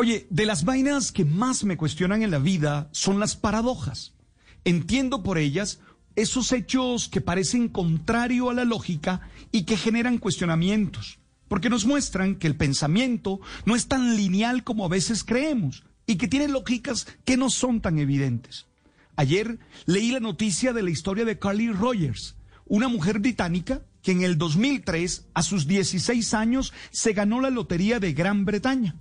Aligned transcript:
Oye, 0.00 0.26
de 0.30 0.46
las 0.46 0.64
vainas 0.64 1.12
que 1.12 1.26
más 1.26 1.62
me 1.62 1.76
cuestionan 1.76 2.22
en 2.22 2.30
la 2.30 2.38
vida 2.38 2.88
son 2.90 3.20
las 3.20 3.36
paradojas. 3.36 4.14
Entiendo 4.64 5.22
por 5.22 5.36
ellas 5.36 5.80
esos 6.16 6.52
hechos 6.52 7.10
que 7.10 7.20
parecen 7.20 7.68
contrario 7.68 8.48
a 8.48 8.54
la 8.54 8.64
lógica 8.64 9.28
y 9.52 9.64
que 9.64 9.76
generan 9.76 10.16
cuestionamientos, 10.16 11.18
porque 11.48 11.68
nos 11.68 11.84
muestran 11.84 12.36
que 12.36 12.46
el 12.46 12.56
pensamiento 12.56 13.42
no 13.66 13.76
es 13.76 13.88
tan 13.88 14.16
lineal 14.16 14.64
como 14.64 14.86
a 14.86 14.88
veces 14.88 15.22
creemos 15.22 15.84
y 16.06 16.16
que 16.16 16.28
tiene 16.28 16.48
lógicas 16.48 17.06
que 17.26 17.36
no 17.36 17.50
son 17.50 17.82
tan 17.82 17.98
evidentes. 17.98 18.68
Ayer 19.16 19.58
leí 19.84 20.12
la 20.12 20.20
noticia 20.20 20.72
de 20.72 20.82
la 20.82 20.88
historia 20.88 21.26
de 21.26 21.38
Carly 21.38 21.72
Rogers, 21.72 22.36
una 22.64 22.88
mujer 22.88 23.18
británica 23.18 23.82
que 24.00 24.12
en 24.12 24.22
el 24.22 24.38
2003, 24.38 25.26
a 25.34 25.42
sus 25.42 25.66
16 25.66 26.32
años, 26.32 26.72
se 26.90 27.12
ganó 27.12 27.42
la 27.42 27.50
lotería 27.50 28.00
de 28.00 28.14
Gran 28.14 28.46
Bretaña. 28.46 28.96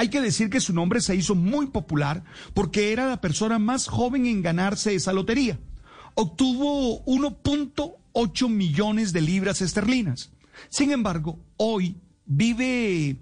Hay 0.00 0.10
que 0.10 0.20
decir 0.20 0.48
que 0.48 0.60
su 0.60 0.72
nombre 0.72 1.00
se 1.00 1.16
hizo 1.16 1.34
muy 1.34 1.66
popular 1.66 2.22
porque 2.54 2.92
era 2.92 3.08
la 3.08 3.20
persona 3.20 3.58
más 3.58 3.88
joven 3.88 4.26
en 4.26 4.42
ganarse 4.42 4.94
esa 4.94 5.12
lotería. 5.12 5.58
Obtuvo 6.14 7.04
1.8 7.04 8.48
millones 8.48 9.12
de 9.12 9.20
libras 9.22 9.60
esterlinas. 9.60 10.30
Sin 10.68 10.92
embargo, 10.92 11.40
hoy 11.56 11.96
vive 12.26 13.16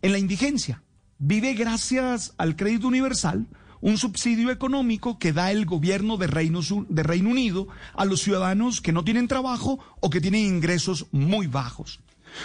en 0.00 0.12
la 0.12 0.18
indigencia. 0.18 0.82
Vive 1.18 1.52
gracias 1.52 2.32
al 2.38 2.56
crédito 2.56 2.88
universal, 2.88 3.46
un 3.82 3.98
subsidio 3.98 4.50
económico 4.50 5.18
que 5.18 5.34
da 5.34 5.50
el 5.50 5.66
gobierno 5.66 6.16
de 6.16 6.28
Reino, 6.28 6.60
Reino 6.88 7.28
Unido 7.28 7.68
a 7.92 8.06
los 8.06 8.22
ciudadanos 8.22 8.80
que 8.80 8.92
no 8.92 9.04
tienen 9.04 9.28
trabajo 9.28 9.80
o 10.00 10.08
que 10.08 10.22
tienen 10.22 10.46
ingresos 10.46 11.08
muy 11.12 11.46
bajos. 11.46 12.00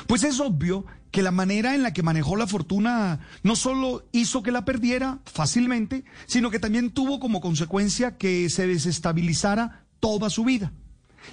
Pues 0.07 0.23
es 0.23 0.39
obvio 0.39 0.85
que 1.11 1.21
la 1.21 1.31
manera 1.31 1.75
en 1.75 1.83
la 1.83 1.93
que 1.93 2.03
manejó 2.03 2.35
la 2.35 2.47
fortuna 2.47 3.19
no 3.43 3.55
solo 3.55 4.05
hizo 4.11 4.43
que 4.43 4.52
la 4.52 4.66
perdiera 4.66 5.19
fácilmente, 5.25 6.03
sino 6.25 6.52
que 6.52 6.59
también 6.59 6.91
tuvo 6.91 7.19
como 7.19 7.41
consecuencia 7.41 8.17
que 8.17 8.49
se 8.49 8.67
desestabilizara 8.67 9.85
toda 9.99 10.30
su 10.30 10.43
vida. 10.43 10.73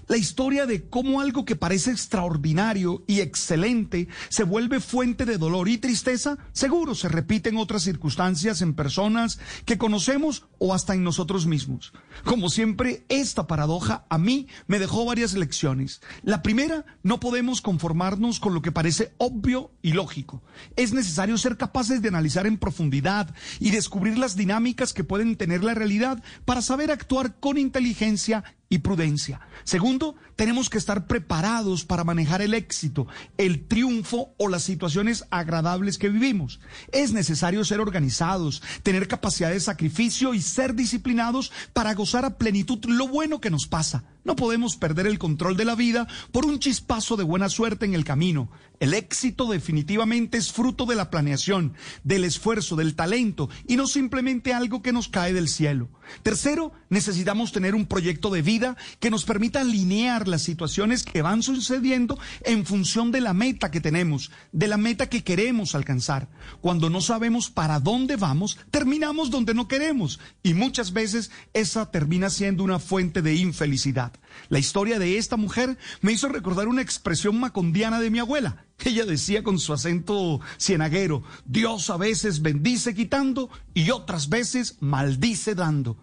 La 0.09 0.17
historia 0.17 0.67
de 0.67 0.89
cómo 0.89 1.21
algo 1.21 1.45
que 1.45 1.57
parece 1.57 1.91
extraordinario 1.91 3.05
y 3.07 3.21
excelente 3.21 4.09
se 4.29 4.45
vuelve 4.45 4.81
fuente 4.81 5.25
de 5.25 5.39
dolor 5.39 5.69
y 5.69 5.79
tristeza, 5.79 6.39
seguro 6.53 6.95
se 6.95 7.09
repite 7.09 7.49
en 7.49 7.57
otras 7.57 7.83
circunstancias, 7.83 8.63
en 8.63 8.75
personas 8.75 9.39
que 9.65 9.79
conocemos 9.79 10.45
o 10.59 10.75
hasta 10.75 10.95
en 10.95 11.05
nosotros 11.05 11.47
mismos. 11.47 11.93
Como 12.25 12.49
siempre, 12.49 13.05
esta 13.09 13.47
paradoja 13.47 14.05
a 14.09 14.19
mí 14.19 14.49
me 14.67 14.79
dejó 14.79 15.05
varias 15.05 15.35
lecciones. 15.35 16.01
La 16.23 16.43
primera, 16.43 16.85
no 17.03 17.21
podemos 17.21 17.61
conformarnos 17.61 18.41
con 18.41 18.55
lo 18.55 18.63
que 18.63 18.73
parece 18.73 19.13
obvio 19.19 19.73
y 19.83 19.93
lógico. 19.93 20.43
Es 20.77 20.93
necesario 20.93 21.39
ser 21.39 21.57
capaces 21.57 22.03
de 22.03 22.09
analizar 22.09 22.47
en 22.47 22.59
profundidad 22.59 23.35
y 23.61 23.71
descubrir 23.71 24.19
las 24.19 24.37
dinámicas 24.37 24.93
que 24.93 25.05
pueden 25.05 25.37
tener 25.37 25.65
la 25.65 25.75
realidad 25.75 26.23
para 26.45 26.63
saber 26.63 26.91
actuar 26.91 27.39
con 27.41 27.59
inteligencia 27.59 28.45
y 28.69 28.79
prudencia. 28.79 29.41
Segundo, 29.65 30.17
tenemos 30.37 30.69
que 30.69 30.79
estar 30.79 31.07
preparados 31.07 31.85
para 31.85 32.05
manejar 32.05 32.43
el 32.43 32.55
éxito, 32.55 33.07
el 33.39 33.67
triunfo 33.67 34.35
o 34.39 34.49
las 34.49 34.63
situaciones 34.63 35.25
agradables 35.31 35.99
que 35.99 36.09
vivimos. 36.09 36.61
Es 36.93 37.13
necesario 37.13 37.65
ser 37.65 37.81
organizados, 37.81 38.63
tener 38.83 39.09
capacidad 39.09 39.51
de 39.51 39.61
sacrificio 39.61 40.35
y 40.35 40.41
ser 40.41 40.75
disciplinados 40.75 41.53
para 41.73 41.95
gozar 41.95 42.25
a 42.25 42.37
plenitud 42.37 42.85
lo 42.87 43.09
bueno 43.09 43.41
que 43.41 43.51
nos 43.51 43.67
pasa. 43.67 44.05
No 44.25 44.37
podemos 44.37 44.77
perder 44.77 45.07
el 45.07 45.19
control 45.19 45.57
de 45.57 45.67
la 45.67 45.75
vida 45.75 46.09
por 46.33 46.47
un 46.47 46.59
chispazo 46.59 47.17
de 47.17 47.25
buena 47.25 47.51
suerte 47.51 47.85
en 47.85 47.95
el 47.95 48.05
camino. 48.05 48.51
El 48.81 48.95
éxito 48.95 49.47
definitivamente 49.47 50.39
es 50.39 50.51
fruto 50.51 50.87
de 50.87 50.97
la 50.97 51.11
planeación, 51.11 51.75
del 52.03 52.25
esfuerzo, 52.25 52.75
del 52.75 52.95
talento 52.95 53.51
y 53.69 53.77
no 53.77 53.87
simplemente 53.87 54.55
algo 54.55 54.83
que 54.83 54.93
nos 54.93 55.09
cae 55.09 55.35
del 55.35 55.49
cielo. 55.49 55.91
Tercero, 56.23 56.73
necesitamos 56.89 57.53
tener 57.53 57.75
un 57.75 57.87
proyecto 57.87 58.31
de 58.31 58.43
vida 58.43 58.77
que 59.01 59.11
nos 59.11 59.25
permita 59.25 59.61
alinear 59.61 60.29
las 60.29 60.43
situaciones 60.43 61.05
que 61.05 61.23
van 61.23 61.43
sucediendo 61.43 62.19
en 62.43 62.67
función 62.67 63.11
de 63.11 63.21
la 63.21 63.35
meta 63.35 63.71
que 63.71 63.81
tenemos, 63.81 64.31
de 64.53 64.69
la 64.69 64.77
meta 64.77 65.09
que 65.09 65.25
queremos 65.25 65.75
alcanzar. 65.75 66.29
Cuando 66.61 66.91
no 66.91 67.01
sabemos 67.01 67.51
para 67.51 67.81
dónde 67.81 68.17
vamos, 68.17 68.59
terminamos 68.71 69.31
donde 69.31 69.55
no 69.55 69.69
queremos 69.69 70.21
y 70.43 70.55
muchas 70.55 70.93
veces 70.93 71.31
esa 71.53 71.91
termina 71.91 72.31
siendo 72.31 72.65
una 72.65 72.79
fuente 72.79 73.23
de 73.23 73.35
infelicidad. 73.35 74.13
La 74.49 74.59
historia 74.59 74.99
de 74.99 75.19
esta 75.19 75.37
mujer 75.37 75.79
me 76.01 76.13
hizo 76.13 76.29
recordar 76.29 76.69
una 76.69 76.83
expresión 76.83 77.39
macondiana 77.39 78.01
de 78.01 78.11
mi 78.11 78.19
abuela. 78.19 78.67
Ella 78.85 79.07
decía 79.07 79.43
con 79.43 79.59
su 79.59 79.73
acento 79.73 80.41
cienaguero, 80.59 81.23
Dios 81.47 81.89
a 81.89 81.97
veces 81.97 82.43
bendice 82.43 82.95
quitando 82.95 83.49
y 83.73 83.91
otras 83.91 84.29
veces 84.29 84.77
maldice 84.81 85.55
dando. 85.55 85.97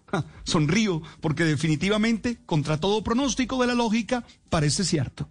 sonrío 0.44 1.04
porque 1.20 1.46
definitivamente, 1.46 2.40
contra 2.46 2.80
todo 2.80 3.04
pronóstico 3.04 3.62
de 3.62 3.68
la 3.68 3.76
lógica, 3.76 4.24
parece 4.50 4.84
cierto. 4.84 5.30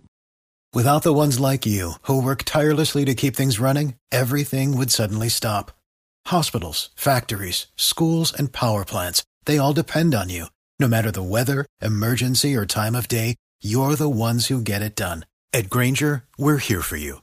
Without 0.72 1.02
the 1.02 1.12
ones 1.12 1.40
like 1.40 1.68
you, 1.68 1.94
who 2.02 2.22
work 2.22 2.44
tirelessly 2.44 3.04
to 3.04 3.16
keep 3.16 3.34
things 3.34 3.58
running, 3.58 3.96
everything 4.12 4.76
would 4.76 4.90
suddenly 4.90 5.28
stop. 5.28 5.72
Hospitals, 6.26 6.90
factories, 6.94 7.66
schools, 7.74 8.32
and 8.32 8.52
power 8.52 8.84
plants, 8.84 9.24
they 9.46 9.58
all 9.58 9.72
depend 9.72 10.14
on 10.14 10.28
you. 10.28 10.46
No 10.78 10.86
matter 10.86 11.10
the 11.10 11.24
weather, 11.24 11.66
emergency, 11.82 12.54
or 12.54 12.64
time 12.64 12.94
of 12.94 13.08
day, 13.08 13.34
you're 13.60 13.96
the 13.96 14.08
ones 14.08 14.46
who 14.46 14.62
get 14.62 14.80
it 14.80 14.94
done. 14.94 15.26
At 15.52 15.68
Granger, 15.68 16.22
we're 16.38 16.58
here 16.58 16.82
for 16.82 16.96
you 16.96 17.22